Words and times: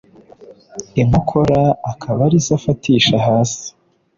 inkokora 1.01 1.59
akaba 1.91 2.21
arizo 2.27 2.51
afatisha 2.59 3.15
hasi 3.27 3.65